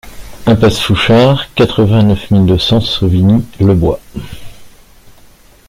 [0.47, 3.99] Impasse Fouchard, quatre-vingt-neuf mille deux cents Sauvigny-le-Bois